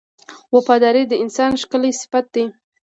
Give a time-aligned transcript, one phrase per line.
[0.55, 2.45] •وفاداري د انسان ښکلی صفت دی.